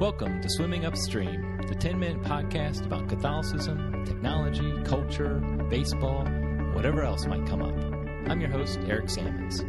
Welcome 0.00 0.40
to 0.40 0.48
Swimming 0.48 0.86
Upstream, 0.86 1.60
the 1.68 1.74
10 1.74 1.98
minute 1.98 2.22
podcast 2.22 2.86
about 2.86 3.06
Catholicism, 3.06 4.02
technology, 4.06 4.82
culture, 4.82 5.34
baseball, 5.68 6.24
whatever 6.72 7.02
else 7.02 7.26
might 7.26 7.46
come 7.46 7.60
up. 7.60 7.74
I'm 8.30 8.40
your 8.40 8.48
host, 8.48 8.80
Eric 8.86 9.10
Sammons. 9.10 9.62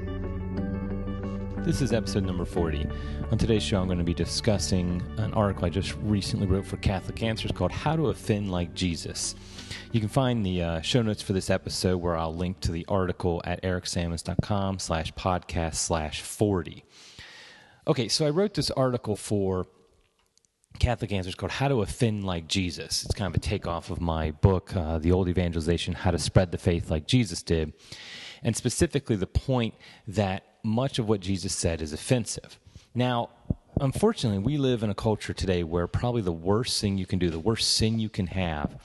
This 1.65 1.81
is 1.81 1.91
episode 1.91 2.23
number 2.23 2.45
40. 2.45 2.87
On 3.29 3.37
today's 3.37 3.61
show, 3.61 3.81
I'm 3.81 3.87
going 3.87 3.97
to 3.97 4.05
be 4.05 4.13
discussing 4.13 5.03
an 5.17 5.33
article 5.33 5.65
I 5.65 5.69
just 5.69 5.97
recently 5.97 6.47
wrote 6.47 6.65
for 6.65 6.77
Catholic 6.77 7.21
Answers 7.21 7.51
called 7.51 7.73
How 7.73 7.97
to 7.97 8.07
Offend 8.07 8.49
Like 8.49 8.73
Jesus. 8.73 9.35
You 9.91 9.99
can 9.99 10.07
find 10.07 10.45
the 10.45 10.63
uh, 10.63 10.79
show 10.79 11.01
notes 11.01 11.21
for 11.21 11.33
this 11.33 11.49
episode 11.49 11.97
where 11.97 12.15
I'll 12.15 12.33
link 12.33 12.61
to 12.61 12.71
the 12.71 12.85
article 12.87 13.41
at 13.43 13.61
ericsammons.com 13.63 14.79
slash 14.79 15.11
podcast 15.11 15.75
slash 15.75 16.21
40. 16.21 16.85
Okay, 17.85 18.07
so 18.07 18.25
I 18.25 18.29
wrote 18.29 18.53
this 18.53 18.71
article 18.71 19.17
for 19.17 19.67
Catholic 20.79 21.11
Answers 21.11 21.35
called 21.35 21.51
How 21.51 21.67
to 21.67 21.81
Offend 21.81 22.23
Like 22.23 22.47
Jesus. 22.47 23.03
It's 23.03 23.13
kind 23.13 23.27
of 23.27 23.35
a 23.35 23.39
takeoff 23.39 23.89
of 23.89 24.01
my 24.01 24.31
book, 24.31 24.75
uh, 24.75 24.97
The 24.97 25.11
Old 25.11 25.29
Evangelization 25.29 25.93
How 25.93 26.11
to 26.11 26.19
Spread 26.19 26.51
the 26.51 26.57
Faith 26.57 26.89
Like 26.89 27.07
Jesus 27.07 27.43
Did. 27.43 27.73
And 28.43 28.55
specifically, 28.55 29.15
the 29.15 29.27
point 29.27 29.75
that 30.07 30.43
much 30.63 30.99
of 30.99 31.07
what 31.07 31.19
Jesus 31.19 31.53
said 31.53 31.81
is 31.81 31.93
offensive. 31.93 32.59
Now, 32.95 33.29
unfortunately, 33.81 34.39
we 34.39 34.57
live 34.57 34.83
in 34.83 34.89
a 34.89 34.95
culture 34.95 35.33
today 35.33 35.63
where 35.63 35.87
probably 35.87 36.21
the 36.21 36.31
worst 36.31 36.79
thing 36.79 36.97
you 36.97 37.05
can 37.05 37.19
do, 37.19 37.29
the 37.29 37.39
worst 37.39 37.73
sin 37.73 37.99
you 37.99 38.09
can 38.09 38.27
have, 38.27 38.77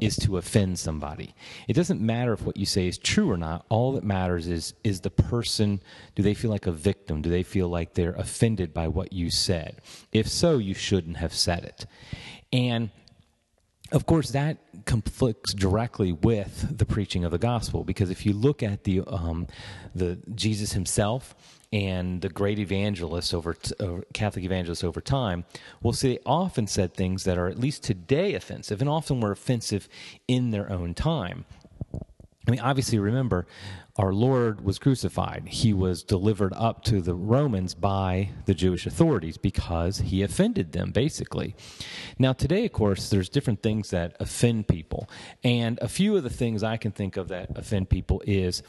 is 0.00 0.16
to 0.16 0.36
offend 0.36 0.78
somebody. 0.78 1.34
It 1.66 1.72
doesn't 1.72 2.00
matter 2.00 2.34
if 2.34 2.42
what 2.42 2.56
you 2.56 2.66
say 2.66 2.86
is 2.86 2.98
true 2.98 3.30
or 3.30 3.36
not. 3.36 3.64
All 3.68 3.92
that 3.92 4.04
matters 4.04 4.46
is 4.46 4.74
is 4.84 5.00
the 5.00 5.10
person 5.10 5.80
do 6.14 6.22
they 6.22 6.34
feel 6.34 6.50
like 6.50 6.66
a 6.66 6.72
victim? 6.72 7.22
Do 7.22 7.30
they 7.30 7.42
feel 7.42 7.68
like 7.68 7.94
they're 7.94 8.12
offended 8.12 8.72
by 8.74 8.88
what 8.88 9.12
you 9.12 9.30
said? 9.30 9.80
If 10.12 10.28
so, 10.28 10.58
you 10.58 10.74
shouldn't 10.74 11.16
have 11.16 11.34
said 11.34 11.64
it. 11.64 11.86
And 12.52 12.90
of 13.90 14.06
course, 14.06 14.30
that 14.30 14.58
conflicts 14.86 15.52
directly 15.52 16.12
with 16.12 16.78
the 16.78 16.86
preaching 16.86 17.24
of 17.24 17.30
the 17.30 17.38
gospel 17.38 17.84
because 17.84 18.10
if 18.10 18.24
you 18.24 18.32
look 18.32 18.62
at 18.62 18.84
the 18.84 19.02
um, 19.06 19.46
the 19.94 20.18
Jesus 20.34 20.72
himself 20.72 21.34
and 21.72 22.20
the 22.20 22.28
great 22.28 22.58
evangelists 22.58 23.32
over 23.32 23.54
t- 23.54 23.74
uh, 23.80 24.00
Catholic 24.12 24.44
evangelists 24.44 24.84
over 24.84 25.00
time 25.00 25.44
will 25.82 25.92
say 25.92 26.14
they 26.14 26.18
often 26.26 26.66
said 26.66 26.94
things 26.94 27.24
that 27.24 27.38
are 27.38 27.48
at 27.48 27.58
least 27.58 27.82
today 27.82 28.34
offensive 28.34 28.80
and 28.80 28.90
often 28.90 29.20
were 29.20 29.32
offensive 29.32 29.88
in 30.28 30.50
their 30.50 30.70
own 30.70 30.94
time. 30.94 31.44
I 32.46 32.50
mean, 32.50 32.60
obviously, 32.60 32.98
remember, 32.98 33.46
our 33.96 34.12
Lord 34.12 34.64
was 34.64 34.78
crucified. 34.78 35.46
He 35.46 35.72
was 35.72 36.02
delivered 36.02 36.52
up 36.54 36.82
to 36.84 37.00
the 37.00 37.14
Romans 37.14 37.74
by 37.74 38.30
the 38.46 38.54
Jewish 38.54 38.84
authorities 38.84 39.36
because 39.36 39.98
he 39.98 40.22
offended 40.22 40.72
them, 40.72 40.90
basically. 40.90 41.54
Now, 42.18 42.32
today, 42.32 42.64
of 42.64 42.72
course, 42.72 43.10
there's 43.10 43.28
different 43.28 43.62
things 43.62 43.90
that 43.90 44.16
offend 44.18 44.66
people. 44.66 45.08
And 45.44 45.78
a 45.80 45.88
few 45.88 46.16
of 46.16 46.24
the 46.24 46.30
things 46.30 46.62
I 46.64 46.78
can 46.78 46.90
think 46.90 47.16
of 47.16 47.28
that 47.28 47.56
offend 47.56 47.90
people 47.90 48.22
is 48.26 48.62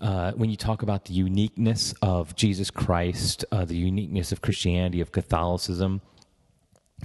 uh, 0.00 0.32
when 0.32 0.50
you 0.50 0.56
talk 0.56 0.82
about 0.82 1.04
the 1.04 1.14
uniqueness 1.14 1.94
of 2.02 2.34
Jesus 2.34 2.70
Christ, 2.70 3.44
uh, 3.52 3.64
the 3.64 3.76
uniqueness 3.76 4.32
of 4.32 4.40
Christianity, 4.42 5.00
of 5.00 5.12
Catholicism, 5.12 6.00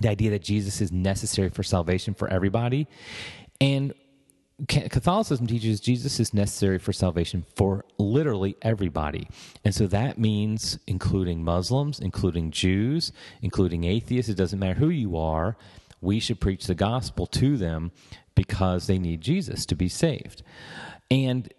the 0.01 0.09
idea 0.09 0.31
that 0.31 0.43
Jesus 0.43 0.81
is 0.81 0.91
necessary 0.91 1.49
for 1.49 1.63
salvation 1.63 2.13
for 2.13 2.27
everybody. 2.29 2.87
And 3.61 3.93
Catholicism 4.67 5.47
teaches 5.47 5.79
Jesus 5.79 6.19
is 6.19 6.33
necessary 6.33 6.79
for 6.79 6.91
salvation 6.91 7.45
for 7.55 7.85
literally 7.97 8.57
everybody. 8.61 9.27
And 9.63 9.73
so 9.73 9.87
that 9.87 10.17
means 10.17 10.77
including 10.85 11.43
Muslims, 11.43 11.99
including 11.99 12.51
Jews, 12.51 13.13
including 13.41 13.85
atheists. 13.85 14.29
It 14.29 14.35
doesn't 14.35 14.59
matter 14.59 14.79
who 14.79 14.89
you 14.89 15.15
are. 15.15 15.55
We 16.01 16.19
should 16.19 16.41
preach 16.41 16.67
the 16.67 16.75
gospel 16.75 17.25
to 17.27 17.55
them 17.57 17.91
because 18.35 18.87
they 18.87 18.99
need 18.99 19.21
Jesus 19.21 19.65
to 19.67 19.75
be 19.75 19.87
saved. 19.87 20.43
And 21.09 21.51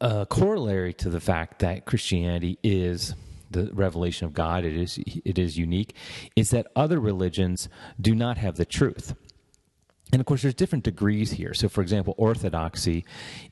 a 0.00 0.26
corollary 0.26 0.94
to 0.94 1.10
the 1.10 1.20
fact 1.20 1.58
that 1.60 1.84
Christianity 1.84 2.58
is 2.62 3.14
the 3.50 3.70
revelation 3.72 4.26
of 4.26 4.32
God, 4.32 4.64
it 4.64 4.76
is, 4.76 4.98
it 5.24 5.38
is 5.38 5.58
unique, 5.58 5.94
is 6.36 6.50
that 6.50 6.68
other 6.76 7.00
religions 7.00 7.68
do 8.00 8.14
not 8.14 8.38
have 8.38 8.56
the 8.56 8.64
truth 8.64 9.14
and 10.12 10.20
of 10.20 10.26
course 10.26 10.42
there's 10.42 10.54
different 10.54 10.84
degrees 10.84 11.32
here 11.32 11.54
so 11.54 11.68
for 11.68 11.82
example 11.82 12.14
orthodoxy 12.16 13.04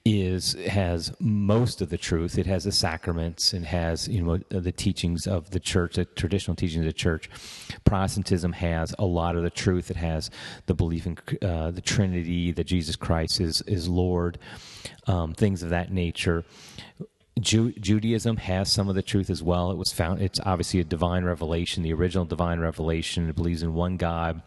is 0.04 0.54
has 0.66 1.12
most 1.20 1.80
of 1.80 1.91
the 1.91 1.98
truth 1.98 2.38
it 2.38 2.46
has 2.46 2.64
the 2.64 2.72
sacraments 2.72 3.52
and 3.52 3.64
has 3.64 4.08
you 4.08 4.22
know 4.22 4.38
the 4.48 4.72
teachings 4.72 5.26
of 5.26 5.50
the 5.50 5.60
church 5.60 5.97
the 5.97 6.04
traditional 6.04 6.54
teachings 6.54 6.80
of 6.80 6.86
the 6.86 6.92
church 6.92 7.30
protestantism 7.84 8.52
has 8.52 8.94
a 8.98 9.04
lot 9.04 9.36
of 9.36 9.42
the 9.42 9.50
truth 9.50 9.91
it 9.91 9.97
has 9.97 10.30
the 10.66 10.74
belief 10.74 11.06
in 11.06 11.16
uh, 11.42 11.70
the 11.70 11.80
trinity 11.80 12.52
that 12.52 12.64
jesus 12.64 12.97
christ 12.97 13.41
is 13.41 13.62
is 13.62 13.88
lord 13.88 14.38
um, 15.06 15.32
things 15.34 15.62
of 15.62 15.70
that 15.70 15.92
nature 15.92 16.44
Ju- 17.41 17.72
Judaism 17.72 18.36
has 18.36 18.70
some 18.70 18.88
of 18.88 18.97
the 18.97 19.02
truth 19.02 19.30
as 19.30 19.42
well. 19.42 19.70
It 19.70 19.76
was 19.76 19.92
found. 19.92 20.20
It's 20.20 20.41
obviously 20.44 20.80
a 20.80 20.84
divine 20.84 21.24
revelation, 21.24 21.82
the 21.82 21.92
original 21.92 22.24
divine 22.24 22.58
revelation. 22.58 23.28
It 23.28 23.36
believes 23.36 23.62
in 23.62 23.74
one 23.74 23.97
God, 23.97 24.42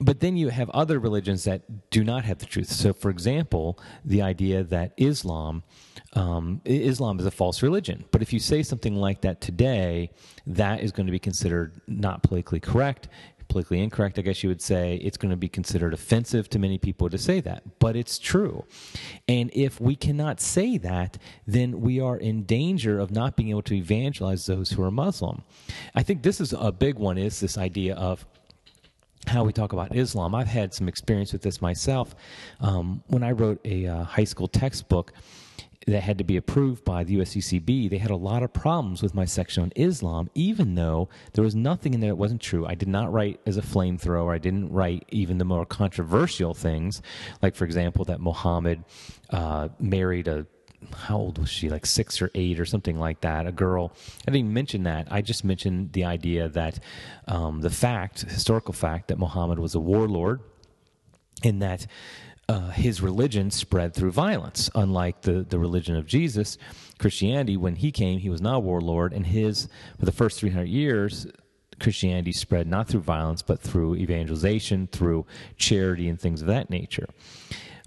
but 0.00 0.20
then 0.20 0.36
you 0.36 0.48
have 0.48 0.70
other 0.70 0.98
religions 0.98 1.44
that 1.44 1.90
do 1.90 2.04
not 2.04 2.24
have 2.24 2.38
the 2.38 2.46
truth. 2.46 2.68
So, 2.68 2.92
for 2.92 3.10
example, 3.10 3.78
the 4.04 4.22
idea 4.22 4.64
that 4.64 4.92
Islam, 4.96 5.62
um, 6.14 6.60
Islam 6.64 7.18
is 7.20 7.26
a 7.26 7.30
false 7.30 7.62
religion. 7.62 8.04
But 8.10 8.22
if 8.22 8.32
you 8.32 8.40
say 8.40 8.62
something 8.62 8.96
like 8.96 9.20
that 9.22 9.40
today, 9.40 10.10
that 10.46 10.80
is 10.80 10.92
going 10.92 11.06
to 11.06 11.12
be 11.12 11.18
considered 11.18 11.80
not 11.86 12.22
politically 12.22 12.60
correct, 12.60 13.08
politically 13.48 13.82
incorrect, 13.82 14.18
I 14.18 14.22
guess 14.22 14.42
you 14.42 14.48
would 14.48 14.62
say. 14.62 14.96
It's 14.96 15.16
going 15.16 15.30
to 15.30 15.36
be 15.36 15.48
considered 15.48 15.94
offensive 15.94 16.48
to 16.50 16.58
many 16.58 16.78
people 16.78 17.08
to 17.08 17.18
say 17.18 17.40
that, 17.40 17.78
but 17.78 17.96
it's 17.96 18.18
true. 18.18 18.64
And 19.28 19.50
if 19.54 19.80
we 19.80 19.96
cannot 19.96 20.40
say 20.40 20.78
that, 20.78 21.18
then 21.46 21.80
we 21.80 22.00
are 22.00 22.16
in 22.16 22.44
danger 22.44 22.98
of 22.98 23.10
not 23.10 23.36
being 23.36 23.50
able 23.50 23.62
to 23.62 23.74
evangelize 23.74 24.46
those 24.46 24.70
who 24.70 24.82
are 24.82 24.90
Muslim. 24.90 25.42
I 25.94 26.02
think 26.02 26.22
this 26.22 26.40
is 26.40 26.52
a 26.52 26.72
big 26.72 26.96
one 26.96 27.18
is 27.18 27.40
this 27.40 27.56
idea 27.56 27.94
of 27.94 28.26
how 29.26 29.44
we 29.44 29.52
talk 29.52 29.72
about 29.72 29.94
Islam. 29.94 30.34
I've 30.34 30.48
had 30.48 30.74
some 30.74 30.88
experience 30.88 31.32
with 31.32 31.42
this 31.42 31.60
myself. 31.60 32.14
Um, 32.60 33.02
when 33.06 33.22
I 33.22 33.32
wrote 33.32 33.60
a 33.64 33.86
uh, 33.86 34.04
high 34.04 34.24
school 34.24 34.48
textbook 34.48 35.12
that 35.86 36.02
had 36.02 36.18
to 36.18 36.24
be 36.24 36.36
approved 36.36 36.84
by 36.84 37.04
the 37.04 37.16
USCCB, 37.16 37.90
they 37.90 37.98
had 37.98 38.10
a 38.10 38.16
lot 38.16 38.42
of 38.42 38.52
problems 38.52 39.02
with 39.02 39.14
my 39.14 39.24
section 39.24 39.62
on 39.62 39.72
Islam, 39.76 40.30
even 40.34 40.74
though 40.74 41.08
there 41.34 41.44
was 41.44 41.54
nothing 41.54 41.94
in 41.94 42.00
there 42.00 42.10
that 42.10 42.16
wasn't 42.16 42.40
true. 42.40 42.66
I 42.66 42.74
did 42.74 42.88
not 42.88 43.12
write 43.12 43.40
as 43.46 43.56
a 43.56 43.62
flamethrower. 43.62 44.34
I 44.34 44.38
didn't 44.38 44.70
write 44.70 45.04
even 45.10 45.38
the 45.38 45.44
more 45.44 45.66
controversial 45.66 46.54
things, 46.54 47.02
like, 47.42 47.54
for 47.54 47.64
example, 47.64 48.04
that 48.06 48.20
Muhammad 48.20 48.84
uh, 49.30 49.68
married 49.78 50.28
a 50.28 50.46
how 50.92 51.16
old 51.16 51.38
was 51.38 51.48
she? 51.48 51.68
Like 51.68 51.86
six 51.86 52.20
or 52.20 52.30
eight 52.34 52.60
or 52.60 52.64
something 52.64 52.98
like 52.98 53.20
that. 53.22 53.46
A 53.46 53.52
girl. 53.52 53.92
I 54.26 54.30
didn't 54.30 54.52
mention 54.52 54.84
that. 54.84 55.08
I 55.10 55.22
just 55.22 55.44
mentioned 55.44 55.92
the 55.92 56.04
idea 56.04 56.48
that 56.48 56.80
um, 57.26 57.60
the 57.60 57.70
fact, 57.70 58.22
historical 58.22 58.74
fact, 58.74 59.08
that 59.08 59.18
Muhammad 59.18 59.58
was 59.58 59.74
a 59.74 59.80
warlord, 59.80 60.40
and 61.42 61.62
that 61.62 61.86
uh, 62.48 62.70
his 62.70 63.00
religion 63.00 63.50
spread 63.50 63.94
through 63.94 64.12
violence. 64.12 64.70
Unlike 64.74 65.22
the 65.22 65.42
the 65.42 65.58
religion 65.58 65.96
of 65.96 66.06
Jesus, 66.06 66.58
Christianity, 66.98 67.56
when 67.56 67.76
he 67.76 67.90
came, 67.90 68.18
he 68.18 68.30
was 68.30 68.40
not 68.40 68.56
a 68.56 68.60
warlord, 68.60 69.12
and 69.12 69.26
his 69.26 69.68
for 69.98 70.06
the 70.06 70.12
first 70.12 70.38
three 70.38 70.50
hundred 70.50 70.68
years. 70.68 71.26
Christianity 71.80 72.30
spread 72.30 72.68
not 72.68 72.86
through 72.86 73.00
violence, 73.00 73.42
but 73.42 73.58
through 73.60 73.96
evangelization, 73.96 74.86
through 74.86 75.26
charity, 75.56 76.08
and 76.08 76.20
things 76.20 76.40
of 76.40 76.46
that 76.46 76.70
nature. 76.70 77.08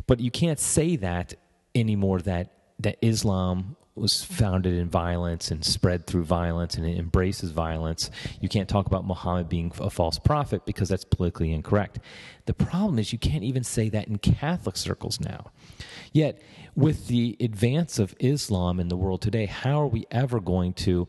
But 0.08 0.20
you 0.20 0.30
can't 0.30 0.60
say 0.60 0.98
that 0.98 1.36
anymore 1.74 2.20
that 2.22 2.57
that 2.80 2.98
Islam 3.02 3.76
was 3.98 4.24
founded 4.24 4.76
in 4.76 4.88
violence 4.88 5.50
and 5.50 5.66
spread 5.66 6.06
through 6.06 6.24
violence 6.24 6.76
and 6.76 6.86
it 6.86 6.98
embraces 6.98 7.52
violence. 7.52 8.12
You 8.40 8.48
can't 8.48 8.70
talk 8.70 8.86
about 8.86 9.06
Muhammad 9.06 9.50
being 9.50 9.72
a 9.80 9.90
false 9.90 10.20
prophet 10.20 10.66
because 10.66 10.90
that's 10.90 11.04
politically 11.04 11.52
incorrect. 11.52 12.00
The 12.46 12.54
problem 12.54 13.00
is 13.00 13.12
you 13.12 13.20
can't 13.20 13.44
even 13.44 13.64
say 13.64 13.90
that 13.90 14.08
in 14.08 14.20
Catholic 14.20 14.78
circles 14.78 15.20
now. 15.20 15.52
Yet, 16.14 16.42
with 16.76 17.08
the 17.08 17.36
advance 17.40 17.98
of 17.98 18.16
Islam 18.20 18.80
in 18.80 18.88
the 18.88 18.98
world 18.98 19.22
today, 19.22 19.48
how 19.48 19.82
are 19.82 19.88
we 19.88 20.06
ever 20.12 20.40
going 20.40 20.74
to 20.74 21.08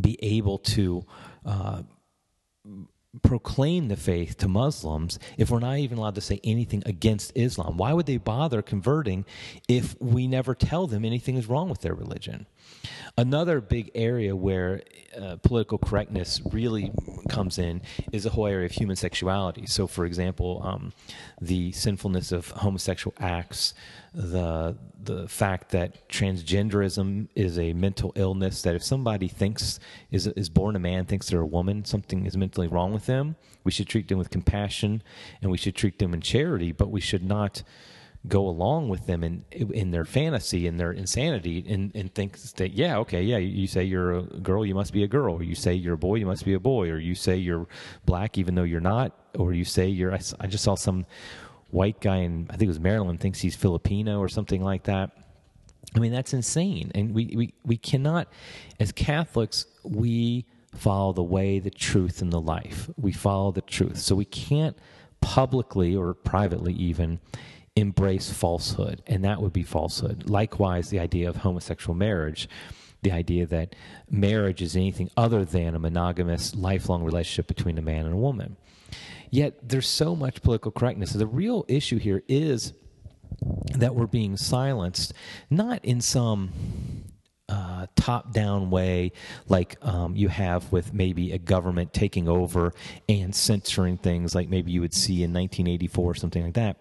be 0.00 0.18
able 0.20 0.58
to 0.58 1.04
uh, 1.44 1.82
proclaim 3.22 3.88
the 3.88 3.96
faith 3.96 4.36
to 4.38 4.48
Muslims 4.48 5.18
if 5.36 5.50
we're 5.50 5.58
not 5.58 5.78
even 5.78 5.98
allowed 5.98 6.14
to 6.16 6.20
say 6.20 6.40
anything 6.44 6.82
against 6.86 7.32
Islam? 7.34 7.76
Why 7.76 7.92
would 7.92 8.06
they 8.06 8.16
bother 8.18 8.62
converting 8.62 9.24
if 9.68 10.00
we 10.00 10.26
never 10.26 10.54
tell 10.54 10.86
them 10.86 11.04
anything 11.04 11.36
is 11.36 11.46
wrong 11.46 11.68
with 11.68 11.80
their 11.80 11.94
religion? 11.94 12.46
Another 13.18 13.60
big 13.60 13.90
area 13.94 14.36
where 14.36 14.82
uh, 15.18 15.36
political 15.36 15.78
correctness 15.78 16.42
really 16.52 16.92
comes 17.28 17.58
in 17.58 17.80
is 18.12 18.24
the 18.24 18.30
whole 18.30 18.46
area 18.46 18.66
of 18.66 18.72
human 18.72 18.96
sexuality. 18.96 19.66
So, 19.66 19.86
for 19.86 20.04
example, 20.04 20.60
um, 20.62 20.92
the 21.40 21.72
sinfulness 21.72 22.32
of 22.32 22.50
homosexual 22.50 23.14
acts, 23.18 23.72
the 24.12 24.76
the 25.02 25.28
fact 25.28 25.70
that 25.70 26.08
transgenderism 26.08 27.28
is 27.34 27.58
a 27.58 27.72
mental 27.72 28.12
illness. 28.16 28.62
That 28.62 28.74
if 28.74 28.82
somebody 28.82 29.28
thinks 29.28 29.80
is 30.10 30.26
is 30.26 30.50
born 30.50 30.76
a 30.76 30.80
man, 30.80 31.06
thinks 31.06 31.30
they're 31.30 31.40
a 31.40 31.46
woman, 31.46 31.84
something 31.86 32.26
is 32.26 32.36
mentally 32.36 32.68
wrong 32.68 32.92
with 32.92 33.05
them. 33.06 33.36
We 33.64 33.72
should 33.72 33.88
treat 33.88 34.08
them 34.08 34.18
with 34.18 34.30
compassion, 34.30 35.02
and 35.40 35.50
we 35.50 35.58
should 35.58 35.74
treat 35.74 35.98
them 35.98 36.14
in 36.14 36.20
charity. 36.20 36.72
But 36.72 36.90
we 36.90 37.00
should 37.00 37.24
not 37.24 37.62
go 38.28 38.48
along 38.48 38.88
with 38.88 39.06
them 39.06 39.22
in 39.22 39.44
in 39.52 39.90
their 39.90 40.04
fantasy 40.04 40.66
and 40.66 40.80
their 40.80 40.90
insanity 40.92 41.64
and, 41.68 41.94
and 41.94 42.12
think 42.14 42.36
that 42.56 42.72
yeah 42.72 42.98
okay 42.98 43.22
yeah 43.22 43.36
you 43.36 43.66
say 43.66 43.84
you're 43.84 44.18
a 44.18 44.22
girl 44.22 44.66
you 44.66 44.74
must 44.74 44.92
be 44.92 45.02
a 45.02 45.06
girl 45.06 45.34
or 45.34 45.42
you 45.42 45.54
say 45.54 45.72
you're 45.72 45.94
a 45.94 45.98
boy 45.98 46.16
you 46.16 46.26
must 46.26 46.44
be 46.44 46.54
a 46.54 46.60
boy 46.60 46.88
or 46.90 46.98
you 46.98 47.14
say 47.14 47.36
you're 47.36 47.66
black 48.04 48.36
even 48.36 48.54
though 48.54 48.64
you're 48.64 48.80
not 48.80 49.12
or 49.38 49.52
you 49.52 49.64
say 49.64 49.86
you're 49.86 50.12
I, 50.12 50.20
I 50.40 50.46
just 50.46 50.64
saw 50.64 50.74
some 50.74 51.06
white 51.70 52.00
guy 52.00 52.16
in 52.18 52.46
I 52.50 52.52
think 52.56 52.64
it 52.64 52.68
was 52.68 52.80
Maryland 52.80 53.20
thinks 53.20 53.40
he's 53.40 53.54
Filipino 53.54 54.18
or 54.18 54.28
something 54.28 54.62
like 54.62 54.84
that 54.84 55.10
I 55.94 55.98
mean 56.00 56.12
that's 56.12 56.32
insane 56.32 56.90
and 56.94 57.14
we 57.14 57.32
we, 57.36 57.54
we 57.64 57.76
cannot 57.76 58.28
as 58.80 58.90
Catholics 58.90 59.66
we 59.84 60.46
follow 60.76 61.12
the 61.12 61.22
way 61.22 61.58
the 61.58 61.70
truth 61.70 62.22
and 62.22 62.32
the 62.32 62.40
life 62.40 62.88
we 62.96 63.12
follow 63.12 63.50
the 63.50 63.62
truth 63.62 63.98
so 63.98 64.14
we 64.14 64.24
can't 64.24 64.76
publicly 65.20 65.96
or 65.96 66.14
privately 66.14 66.72
even 66.74 67.18
embrace 67.74 68.30
falsehood, 68.30 69.02
and 69.06 69.24
that 69.24 69.40
would 69.40 69.52
be 69.52 69.62
falsehood. 69.62 70.30
Likewise, 70.30 70.88
the 70.88 70.98
idea 70.98 71.28
of 71.28 71.36
homosexual 71.36 71.94
marriage, 71.94 72.48
the 73.02 73.12
idea 73.12 73.46
that 73.46 73.76
marriage 74.10 74.62
is 74.62 74.74
anything 74.74 75.10
other 75.16 75.44
than 75.44 75.74
a 75.74 75.78
monogamous, 75.78 76.54
lifelong 76.54 77.04
relationship 77.04 77.46
between 77.46 77.76
a 77.76 77.82
man 77.82 78.06
and 78.06 78.14
a 78.14 78.18
woman. 78.18 78.56
Yet 79.30 79.68
there's 79.68 79.88
so 79.88 80.16
much 80.16 80.42
political 80.42 80.70
correctness. 80.70 81.12
The 81.12 81.26
real 81.26 81.64
issue 81.68 81.98
here 81.98 82.22
is 82.28 82.72
that 83.74 83.94
we're 83.94 84.06
being 84.06 84.36
silenced, 84.36 85.12
not 85.50 85.84
in 85.84 86.00
some 86.00 86.50
uh, 87.48 87.86
top 87.94 88.32
down 88.32 88.70
way, 88.70 89.12
like 89.48 89.76
um, 89.82 90.16
you 90.16 90.28
have 90.28 90.70
with 90.72 90.92
maybe 90.92 91.32
a 91.32 91.38
government 91.38 91.92
taking 91.92 92.28
over 92.28 92.72
and 93.08 93.34
censoring 93.34 93.96
things, 93.96 94.34
like 94.34 94.48
maybe 94.48 94.72
you 94.72 94.80
would 94.80 94.94
see 94.94 95.22
in 95.22 95.32
1984 95.32 96.10
or 96.10 96.14
something 96.14 96.44
like 96.44 96.54
that. 96.54 96.76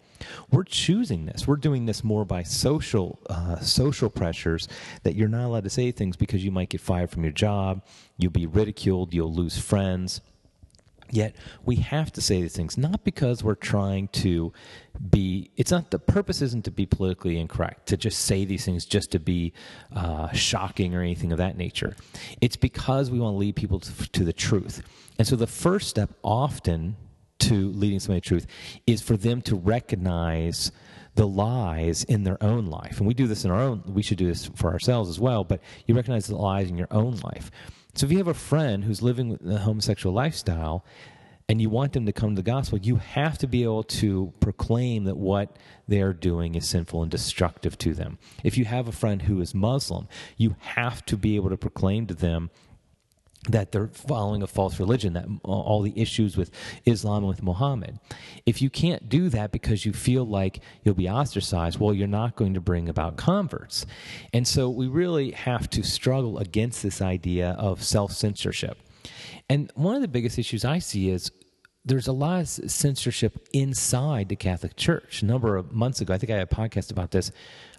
We're 0.49 0.63
choosing 0.63 1.25
this. 1.27 1.47
We're 1.47 1.57
doing 1.57 1.85
this 1.85 2.03
more 2.03 2.25
by 2.25 2.43
social 2.43 3.19
uh, 3.29 3.59
social 3.59 4.09
pressures 4.09 4.67
that 5.03 5.15
you're 5.15 5.27
not 5.27 5.45
allowed 5.45 5.65
to 5.65 5.69
say 5.69 5.91
things 5.91 6.15
because 6.15 6.43
you 6.43 6.51
might 6.51 6.69
get 6.69 6.81
fired 6.81 7.11
from 7.11 7.23
your 7.23 7.33
job, 7.33 7.83
you'll 8.17 8.31
be 8.31 8.47
ridiculed, 8.47 9.13
you'll 9.13 9.33
lose 9.33 9.57
friends. 9.57 10.21
Yet 11.11 11.35
we 11.63 11.77
have 11.77 12.11
to 12.13 12.21
say 12.21 12.41
these 12.41 12.55
things 12.55 12.77
not 12.77 13.03
because 13.03 13.43
we're 13.43 13.55
trying 13.55 14.07
to 14.09 14.51
be. 15.09 15.51
It's 15.55 15.71
not 15.71 15.91
the 15.91 15.99
purpose 15.99 16.41
isn't 16.41 16.65
to 16.65 16.71
be 16.71 16.85
politically 16.85 17.39
incorrect 17.39 17.87
to 17.87 17.97
just 17.97 18.21
say 18.21 18.45
these 18.45 18.65
things 18.65 18.85
just 18.85 19.11
to 19.11 19.19
be 19.19 19.53
uh, 19.95 20.31
shocking 20.31 20.95
or 20.95 21.01
anything 21.01 21.31
of 21.31 21.37
that 21.37 21.57
nature. 21.57 21.95
It's 22.41 22.55
because 22.55 23.11
we 23.11 23.19
want 23.19 23.35
to 23.35 23.37
lead 23.37 23.55
people 23.55 23.79
to, 23.79 24.11
to 24.11 24.23
the 24.23 24.33
truth. 24.33 24.81
And 25.17 25.27
so 25.27 25.35
the 25.35 25.47
first 25.47 25.89
step 25.89 26.11
often 26.23 26.97
to 27.39 27.69
leading 27.71 27.99
somebody 27.99 28.21
to 28.21 28.27
truth 28.27 28.47
is 28.87 29.01
for 29.01 29.17
them 29.17 29.41
to 29.43 29.55
recognize 29.55 30.71
the 31.15 31.27
lies 31.27 32.03
in 32.03 32.23
their 32.23 32.41
own 32.43 32.65
life. 32.65 32.97
And 32.97 33.07
we 33.07 33.13
do 33.13 33.27
this 33.27 33.45
in 33.45 33.51
our 33.51 33.59
own, 33.59 33.83
we 33.87 34.03
should 34.03 34.17
do 34.17 34.27
this 34.27 34.47
for 34.55 34.71
ourselves 34.71 35.09
as 35.09 35.19
well, 35.19 35.43
but 35.43 35.61
you 35.85 35.95
recognize 35.95 36.27
the 36.27 36.35
lies 36.35 36.69
in 36.69 36.77
your 36.77 36.89
own 36.91 37.15
life. 37.17 37.51
So 37.95 38.05
if 38.05 38.11
you 38.11 38.17
have 38.17 38.27
a 38.27 38.33
friend 38.33 38.83
who's 38.83 39.01
living 39.01 39.39
a 39.47 39.57
homosexual 39.59 40.13
lifestyle 40.13 40.85
and 41.47 41.61
you 41.61 41.69
want 41.69 41.93
them 41.93 42.05
to 42.05 42.11
come 42.11 42.31
to 42.31 42.41
the 42.41 42.51
gospel, 42.51 42.77
you 42.79 42.97
have 42.97 43.37
to 43.37 43.47
be 43.47 43.63
able 43.63 43.83
to 43.83 44.33
proclaim 44.41 45.05
that 45.05 45.15
what 45.15 45.55
they're 45.87 46.13
doing 46.13 46.55
is 46.55 46.67
sinful 46.67 47.01
and 47.01 47.11
destructive 47.11 47.77
to 47.77 47.93
them. 47.93 48.17
If 48.43 48.57
you 48.57 48.65
have 48.65 48.87
a 48.87 48.91
friend 48.91 49.21
who 49.21 49.39
is 49.39 49.55
Muslim, 49.55 50.09
you 50.35 50.55
have 50.59 51.05
to 51.05 51.15
be 51.15 51.37
able 51.37 51.49
to 51.49 51.57
proclaim 51.57 52.07
to 52.07 52.13
them 52.13 52.49
that 53.49 53.71
they're 53.71 53.87
following 53.87 54.41
a 54.41 54.47
false 54.47 54.79
religion, 54.79 55.13
that 55.13 55.25
all 55.43 55.81
the 55.81 55.93
issues 55.99 56.35
with 56.37 56.51
Islam 56.85 57.17
and 57.17 57.27
with 57.27 57.43
Muhammad. 57.43 57.99
If 58.45 58.61
you 58.61 58.69
can't 58.69 59.09
do 59.09 59.29
that 59.29 59.51
because 59.51 59.85
you 59.85 59.93
feel 59.93 60.25
like 60.25 60.61
you'll 60.83 60.95
be 60.95 61.09
ostracized, 61.09 61.79
well, 61.79 61.93
you're 61.93 62.07
not 62.07 62.35
going 62.35 62.53
to 62.53 62.61
bring 62.61 62.89
about 62.89 63.17
converts. 63.17 63.85
And 64.33 64.47
so 64.47 64.69
we 64.69 64.87
really 64.87 65.31
have 65.31 65.69
to 65.71 65.83
struggle 65.83 66.39
against 66.39 66.83
this 66.83 67.01
idea 67.01 67.51
of 67.51 67.83
self 67.83 68.11
censorship. 68.11 68.77
And 69.49 69.71
one 69.75 69.95
of 69.95 70.01
the 70.01 70.07
biggest 70.07 70.39
issues 70.39 70.65
I 70.65 70.79
see 70.79 71.09
is 71.09 71.31
there's 71.85 72.07
a 72.07 72.11
lot 72.11 72.41
of 72.41 72.47
censorship 72.49 73.47
inside 73.53 74.29
the 74.29 74.35
Catholic 74.35 74.75
Church. 74.75 75.21
A 75.21 75.25
number 75.25 75.55
of 75.55 75.71
months 75.71 76.01
ago, 76.01 76.13
I 76.13 76.17
think 76.17 76.31
I 76.31 76.37
had 76.37 76.51
a 76.51 76.55
podcast 76.55 76.91
about 76.91 77.11
this. 77.11 77.31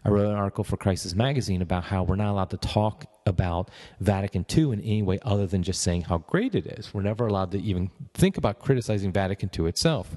I 0.05 0.11
wrote 0.11 0.27
an 0.27 0.37
article 0.37 0.63
for 0.63 0.77
Crisis 0.77 1.15
Magazine 1.15 1.61
about 1.61 1.83
how 1.83 2.05
we're 2.05 2.15
not 2.15 2.31
allowed 2.31 2.51
to 2.51 2.57
talk 2.57 3.07
about 3.27 3.71
Vatican 3.99 4.47
II 4.57 4.73
in 4.73 4.81
any 4.81 5.03
way 5.03 5.19
other 5.23 5.49
than 5.49 5.65
just 5.65 5.83
saying 5.83 6.03
how 6.03 6.19
great 6.19 6.55
it 6.55 6.67
is. 6.67 6.95
We're 6.95 7.03
never 7.03 7.27
allowed 7.27 7.51
to 7.51 7.61
even 7.61 7.91
think 8.15 8.37
about 8.37 8.61
criticizing 8.61 9.11
Vatican 9.13 9.51
II 9.59 9.67
itself. 9.67 10.15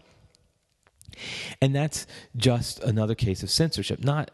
And 1.60 1.76
that's 1.76 2.06
just 2.38 2.80
another 2.84 3.16
case 3.16 3.42
of 3.42 3.50
censorship. 3.50 4.04
Not 4.04 4.30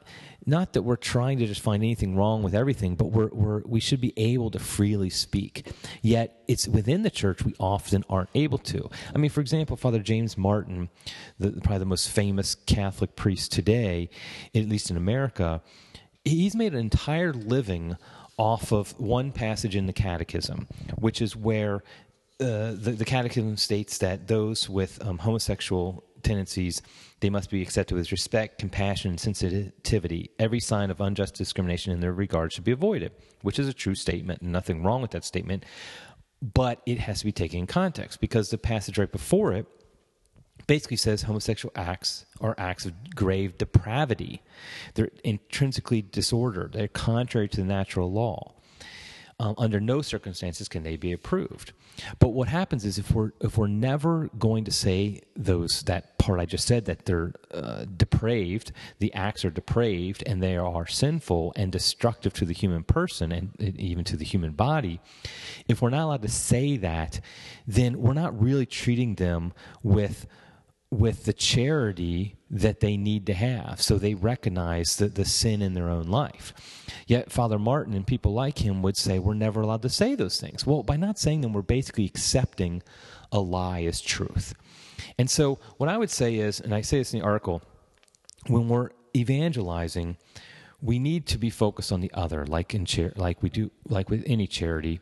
not 0.45 0.73
that 0.73 0.83
we're 0.83 0.95
trying 0.95 1.39
to 1.39 1.47
just 1.47 1.61
find 1.61 1.83
anything 1.83 2.15
wrong 2.15 2.43
with 2.43 2.53
everything, 2.53 2.95
but 2.95 3.05
we're, 3.05 3.29
we're, 3.29 3.61
we 3.65 3.79
should 3.79 4.01
be 4.01 4.13
able 4.17 4.51
to 4.51 4.59
freely 4.59 5.09
speak. 5.09 5.67
Yet 6.01 6.43
it's 6.47 6.67
within 6.67 7.01
the 7.03 7.09
church 7.09 7.43
we 7.43 7.55
often 7.59 8.03
aren't 8.09 8.29
able 8.35 8.59
to. 8.59 8.89
I 9.13 9.17
mean, 9.17 9.31
for 9.31 9.41
example, 9.41 9.75
Father 9.75 9.99
James 9.99 10.37
Martin, 10.37 10.89
the, 11.39 11.51
probably 11.51 11.79
the 11.79 11.85
most 11.85 12.09
famous 12.09 12.55
Catholic 12.55 13.15
priest 13.15 13.51
today, 13.51 14.09
at 14.53 14.69
least 14.69 14.91
in 14.91 14.97
America, 14.97 15.61
he's 16.23 16.55
made 16.55 16.73
an 16.73 16.79
entire 16.79 17.33
living 17.33 17.97
off 18.37 18.71
of 18.71 18.99
one 18.99 19.31
passage 19.31 19.75
in 19.75 19.85
the 19.85 19.93
Catechism, 19.93 20.67
which 20.95 21.21
is 21.21 21.35
where 21.35 21.83
uh, 22.39 22.71
the, 22.73 22.95
the, 22.97 23.05
Catechism 23.05 23.55
states 23.55 23.97
that 23.99 24.27
those 24.27 24.69
with 24.69 25.01
um, 25.05 25.19
homosexual 25.19 26.03
tendencies 26.21 26.81
they 27.21 27.29
must 27.29 27.49
be 27.49 27.61
accepted 27.61 27.95
with 27.95 28.11
respect, 28.11 28.59
compassion, 28.59 29.11
and 29.11 29.19
sensitivity. 29.19 30.31
Every 30.37 30.59
sign 30.59 30.91
of 30.91 30.99
unjust 30.99 31.35
discrimination 31.35 31.93
in 31.93 32.01
their 32.01 32.11
regard 32.11 32.51
should 32.51 32.65
be 32.65 32.71
avoided, 32.71 33.13
which 33.41 33.57
is 33.57 33.67
a 33.67 33.73
true 33.73 33.95
statement, 33.95 34.41
and 34.41 34.51
nothing 34.51 34.83
wrong 34.83 35.01
with 35.01 35.11
that 35.11 35.23
statement. 35.23 35.63
But 36.41 36.81
it 36.85 36.99
has 36.99 37.19
to 37.19 37.25
be 37.25 37.31
taken 37.31 37.59
in 37.59 37.67
context 37.67 38.19
because 38.19 38.49
the 38.49 38.57
passage 38.57 38.97
right 38.97 39.11
before 39.11 39.53
it 39.53 39.65
basically 40.67 40.97
says 40.97 41.23
homosexual 41.23 41.71
acts 41.75 42.25
are 42.41 42.55
acts 42.57 42.85
of 42.85 43.15
grave 43.15 43.57
depravity. 43.57 44.41
They're 44.95 45.11
intrinsically 45.23 46.01
disordered, 46.01 46.73
they're 46.73 46.87
contrary 46.89 47.47
to 47.49 47.57
the 47.57 47.63
natural 47.63 48.11
law. 48.11 48.54
Um, 49.37 49.53
under 49.57 49.81
no 49.81 50.01
circumstances 50.01 50.69
can 50.69 50.83
they 50.83 50.95
be 50.95 51.11
approved. 51.11 51.73
But 52.19 52.29
what 52.29 52.47
happens 52.47 52.85
is 52.85 52.97
if 52.97 53.11
we're 53.11 53.31
if 53.41 53.57
we're 53.57 53.67
never 53.67 54.29
going 54.39 54.63
to 54.63 54.71
say 54.71 55.23
those 55.35 55.83
that 55.83 56.17
part 56.17 56.39
I 56.39 56.45
just 56.45 56.65
said 56.65 56.85
that 56.85 57.05
they're 57.05 57.33
uh, 57.53 57.83
depraved, 57.97 58.71
the 58.99 59.13
acts 59.13 59.43
are 59.43 59.49
depraved 59.49 60.23
and 60.25 60.41
they 60.41 60.55
are 60.55 60.87
sinful 60.87 61.51
and 61.57 61.69
destructive 61.69 62.31
to 62.35 62.45
the 62.45 62.53
human 62.53 62.83
person 62.83 63.33
and 63.33 63.51
even 63.59 64.05
to 64.05 64.15
the 64.15 64.23
human 64.23 64.51
body. 64.51 65.01
If 65.67 65.81
we're 65.81 65.89
not 65.89 66.05
allowed 66.05 66.21
to 66.21 66.29
say 66.29 66.77
that, 66.77 67.19
then 67.67 67.99
we're 67.99 68.13
not 68.13 68.41
really 68.41 68.65
treating 68.65 69.15
them 69.15 69.51
with 69.83 70.27
with 70.91 71.25
the 71.25 71.33
charity 71.33 72.37
that 72.55 72.79
they 72.79 72.95
need 72.95 73.25
to 73.25 73.33
have. 73.33 73.81
So 73.81 73.97
they 73.97 74.13
recognize 74.13 74.95
the, 74.95 75.09
the 75.09 75.25
sin 75.25 75.61
in 75.61 75.73
their 75.73 75.89
own 75.89 76.07
life. 76.07 76.53
Yet 77.05 77.29
Father 77.29 77.59
Martin 77.59 77.93
and 77.93 78.07
people 78.07 78.33
like 78.33 78.59
him 78.59 78.81
would 78.81 78.95
say, 78.95 79.19
we're 79.19 79.33
never 79.33 79.59
allowed 79.59 79.81
to 79.81 79.89
say 79.89 80.15
those 80.15 80.39
things. 80.39 80.65
Well, 80.65 80.81
by 80.81 80.95
not 80.95 81.19
saying 81.19 81.41
them, 81.41 81.51
we're 81.51 81.61
basically 81.61 82.05
accepting 82.05 82.81
a 83.29 83.39
lie 83.39 83.83
as 83.83 83.99
truth. 83.99 84.53
And 85.17 85.29
so 85.29 85.59
what 85.75 85.89
I 85.89 85.97
would 85.97 86.09
say 86.09 86.35
is, 86.35 86.61
and 86.61 86.73
I 86.73 86.79
say 86.79 86.99
this 86.99 87.13
in 87.13 87.19
the 87.19 87.25
article, 87.25 87.61
when 88.47 88.69
we're 88.69 88.91
evangelizing, 89.13 90.15
we 90.81 90.97
need 90.97 91.25
to 91.27 91.37
be 91.37 91.49
focused 91.49 91.91
on 91.91 91.99
the 91.99 92.11
other, 92.13 92.45
like 92.45 92.73
in 92.73 92.85
char- 92.85 93.13
like 93.17 93.43
we 93.43 93.49
do, 93.49 93.69
like 93.89 94.09
with 94.09 94.23
any 94.25 94.47
charity 94.47 95.01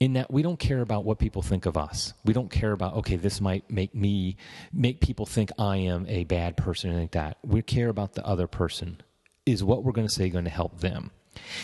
in 0.00 0.14
that 0.14 0.30
we 0.30 0.42
don't 0.42 0.58
care 0.58 0.80
about 0.80 1.04
what 1.04 1.18
people 1.18 1.42
think 1.42 1.66
of 1.66 1.76
us. 1.76 2.12
We 2.24 2.34
don't 2.34 2.50
care 2.50 2.72
about, 2.72 2.94
okay, 2.96 3.16
this 3.16 3.40
might 3.40 3.70
make 3.70 3.94
me, 3.94 4.36
make 4.72 5.00
people 5.00 5.26
think 5.26 5.50
I 5.58 5.76
am 5.78 6.06
a 6.08 6.24
bad 6.24 6.56
person 6.56 6.90
and 6.90 7.00
like 7.00 7.12
that. 7.12 7.38
We 7.42 7.62
care 7.62 7.88
about 7.88 8.14
the 8.14 8.26
other 8.26 8.46
person. 8.46 9.00
Is 9.46 9.62
what 9.62 9.84
we're 9.84 9.92
going 9.92 10.08
to 10.08 10.12
say 10.12 10.28
going 10.28 10.44
to 10.44 10.50
help 10.50 10.80
them? 10.80 11.12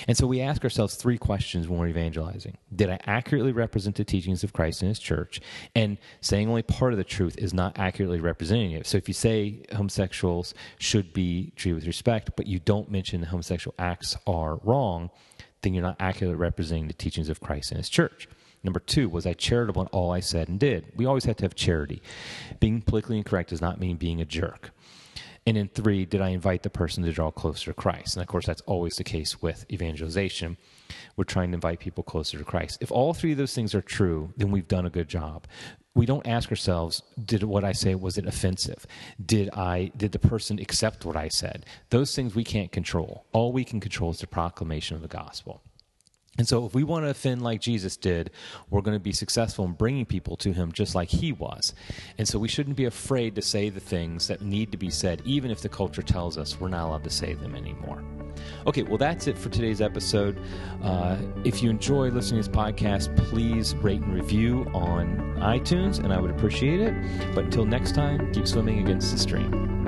And 0.07 0.17
so 0.17 0.27
we 0.27 0.41
ask 0.41 0.63
ourselves 0.65 0.95
three 0.95 1.19
questions 1.19 1.69
when 1.69 1.79
we're 1.79 1.89
evangelizing. 1.89 2.59
Did 2.75 2.91
I 2.91 2.99
accurately 3.07 3.53
represent 3.53 3.97
the 3.97 4.05
teachings 4.05 4.45
of 4.45 4.53
Christ 4.53 4.83
in 4.83 4.89
his 4.89 4.99
church? 4.99 5.41
And 5.75 5.99
saying 6.21 6.49
only 6.49 6.63
part 6.63 6.93
of 6.93 6.99
the 6.99 7.05
truth 7.05 7.37
is 7.39 7.55
not 7.55 7.79
accurately 7.79 8.21
representing 8.21 8.73
it. 8.73 8.87
So 8.87 8.99
if 8.99 9.09
you 9.09 9.15
say 9.15 9.65
homosexuals 9.73 10.55
should 10.79 11.13
be 11.13 11.53
treated 11.57 11.77
with 11.77 11.87
respect, 11.87 12.33
but 12.37 12.47
you 12.47 12.59
don't 12.61 12.91
mention 12.91 13.21
the 13.21 13.27
homosexual 13.27 13.75
acts 13.79 14.17
are 14.27 14.57
wrong, 14.63 15.11
then 15.63 15.75
you're 15.75 15.83
not 15.83 15.97
accurately 15.99 16.37
representing 16.37 16.89
the 16.89 16.93
teachings 16.93 17.29
of 17.29 17.41
Christ 17.41 17.71
and 17.71 17.79
his 17.79 17.89
church. 17.89 18.29
Number 18.65 18.81
two, 18.81 19.09
was 19.09 19.27
I 19.27 19.33
charitable 19.33 19.83
in 19.83 19.89
all 19.89 20.13
I 20.13 20.21
said 20.21 20.49
and 20.49 20.61
did? 20.61 20.93
We 20.97 21.07
always 21.07 21.25
have 21.25 21.37
to 21.37 21.45
have 21.45 21.55
charity. 21.55 22.01
Being 22.61 22.81
politically 22.83 23.19
incorrect 23.19 23.51
does 23.51 23.61
not 23.61 23.81
mean 23.81 23.97
being 23.97 24.21
a 24.21 24.25
jerk. 24.25 24.71
And 25.45 25.57
in 25.57 25.69
three, 25.69 26.05
did 26.05 26.21
I 26.21 26.29
invite 26.29 26.63
the 26.63 26.71
person 26.71 27.03
to 27.03 27.13
draw 27.13 27.33
closer 27.33 27.73
to 27.73 27.75
Christ? 27.75 28.15
And 28.17 28.23
of 28.23 28.29
course, 28.29 28.47
that's 28.47 28.61
always 28.63 28.95
the 28.95 29.05
case 29.05 29.43
with 29.43 29.67
evangelization. 29.73 30.57
We're 31.17 31.25
trying 31.25 31.51
to 31.51 31.57
invite 31.57 31.81
people 31.81 32.05
closer 32.05 32.39
to 32.39 32.45
Christ. 32.45 32.79
If 32.81 32.93
all 32.93 33.13
three 33.13 33.33
of 33.33 33.39
those 33.39 33.55
things 33.55 33.75
are 33.75 33.83
true, 33.83 34.33
then 34.37 34.53
we've 34.53 34.69
done 34.69 34.87
a 34.87 34.91
good 34.91 35.09
job. 35.09 35.47
We 35.95 36.07
don't 36.07 36.27
ask 36.27 36.51
ourselves, 36.51 37.03
did 37.23 37.43
what 37.43 37.65
I 37.65 37.73
say 37.73 37.95
was 37.95 38.17
it 38.17 38.27
offensive? 38.27 38.87
Did 39.25 39.51
I 39.51 39.93
did 39.97 40.13
the 40.13 40.19
person 40.19 40.59
accept 40.59 41.05
what 41.05 41.17
I 41.17 41.29
said? 41.29 41.67
Those 41.91 42.17
things 42.17 42.35
we 42.35 42.45
can't 42.45 42.73
control. 42.73 43.27
All 43.33 43.53
we 43.53 43.65
can 43.65 43.81
control 43.81 44.11
is 44.11 44.19
the 44.19 44.27
proclamation 44.27 44.97
of 44.97 45.03
the 45.03 45.09
gospel. 45.09 45.63
And 46.39 46.49
so, 46.49 46.65
if 46.65 46.75
we 46.75 46.83
want 46.83 47.05
to 47.05 47.11
offend 47.11 47.43
like 47.43 47.61
Jesus 47.61 47.99
did, 47.99 48.31
we're 48.71 48.81
going 48.81 48.97
to 48.97 49.03
be 49.03 49.13
successful 49.13 49.67
in 49.67 49.73
bringing 49.73 50.07
people 50.07 50.35
to 50.39 50.53
him 50.53 50.73
just 50.73 50.95
like 50.95 51.11
he 51.11 51.31
was. 51.31 51.75
And 52.17 52.27
so, 52.27 52.39
we 52.39 52.49
shouldn't 52.49 52.77
be 52.77 52.87
afraid 52.87 53.35
to 53.35 53.43
say 53.43 53.69
the 53.69 53.81
things 53.81 54.29
that 54.29 54.41
need 54.41 54.73
to 54.73 54.79
be 54.79 54.89
said, 54.89 55.21
even 55.27 55.51
if 55.51 55.61
the 55.61 55.69
culture 55.69 56.03
tells 56.03 56.39
us 56.39 56.59
we're 56.59 56.69
not 56.69 56.87
allowed 56.87 57.05
to 57.05 57.11
say 57.11 57.35
them 57.35 57.55
anymore. 57.55 58.03
Okay, 58.67 58.83
well, 58.83 58.99
that's 58.99 59.27
it 59.27 59.37
for 59.37 59.49
today's 59.49 59.81
episode. 59.81 60.39
Uh, 60.83 61.17
if 61.45 61.63
you 61.63 61.71
enjoy 61.71 62.09
listening 62.09 62.43
to 62.43 62.49
this 62.49 62.57
podcast, 62.57 63.15
please 63.17 63.75
rate 63.77 64.01
and 64.01 64.15
review 64.15 64.67
on 64.75 65.19
iTunes, 65.41 65.99
and 65.99 66.13
I 66.13 66.21
would 66.21 66.31
appreciate 66.31 66.81
it. 66.81 66.95
But 67.35 67.45
until 67.45 67.65
next 67.65 67.95
time, 67.95 68.33
keep 68.33 68.47
swimming 68.47 68.79
against 68.79 69.13
the 69.13 69.19
stream. 69.19 69.82